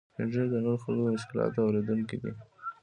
سپین 0.09 0.27
ږیری 0.33 0.47
د 0.51 0.55
نورو 0.65 0.81
خلکو 0.83 1.03
د 1.07 1.13
مشکلاتو 1.15 1.59
اورېدونکي 1.65 2.17
دي 2.21 2.31